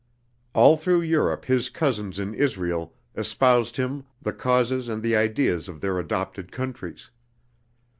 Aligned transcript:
All 0.55 0.77
through 0.77 1.01
Europe 1.01 1.45
his 1.45 1.69
cousins 1.69 2.17
in 2.17 2.33
Israel 2.33 2.95
espoused 3.15 3.77
like 3.77 3.85
him 3.85 4.03
the 4.19 4.33
causes 4.33 4.89
and 4.89 5.03
the 5.03 5.15
ideas 5.15 5.69
of 5.69 5.79
their 5.79 5.99
adopted 5.99 6.51
countries. 6.51 7.11